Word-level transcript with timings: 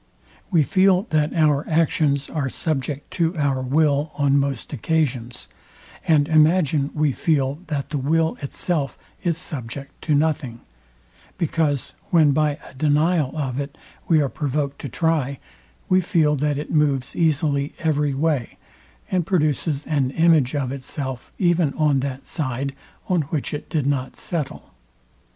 We 0.49 0.63
feel 0.63 1.03
that 1.11 1.31
our 1.31 1.63
actions 1.69 2.27
are 2.27 2.49
subject 2.49 3.11
to 3.11 3.37
our 3.37 3.61
will 3.61 4.11
on 4.15 4.39
most 4.39 4.73
occasions, 4.73 5.47
and 6.07 6.27
imagine 6.27 6.89
we 6.95 7.11
feel 7.11 7.59
that 7.67 7.91
the 7.91 7.99
will 7.99 8.35
itself 8.41 8.97
is 9.21 9.37
subject 9.37 10.01
to 10.05 10.15
nothing; 10.15 10.61
because 11.37 11.93
when 12.09 12.31
by 12.31 12.57
a 12.67 12.73
denial 12.73 13.37
of 13.37 13.59
it 13.59 13.77
we 14.07 14.19
are 14.19 14.27
provoked 14.27 14.79
to 14.81 14.89
try, 14.89 15.37
we 15.87 16.01
feel 16.01 16.35
that 16.35 16.57
it 16.57 16.71
moves 16.71 17.15
easily 17.15 17.75
every 17.77 18.15
way, 18.15 18.57
and 19.11 19.27
produces 19.27 19.85
an 19.85 20.09
image 20.09 20.55
of 20.55 20.71
itself 20.71 21.31
even 21.37 21.75
on 21.75 21.99
that 21.99 22.25
side, 22.25 22.73
on 23.07 23.21
which 23.29 23.53
it 23.53 23.69
did 23.69 23.85
not 23.85 24.15
settle. 24.15 24.73